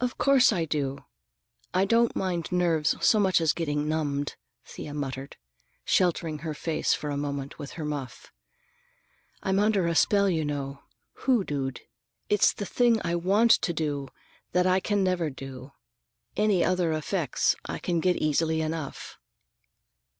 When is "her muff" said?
7.72-8.32